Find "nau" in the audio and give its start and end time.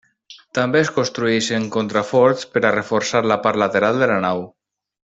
4.29-4.47